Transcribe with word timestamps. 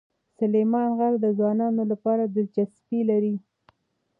سلیمان 0.37 0.89
غر 0.97 1.13
د 1.21 1.25
ځوانانو 1.37 1.83
لپاره 1.91 2.23
دلچسپي 2.35 2.99
لري. 3.09 3.35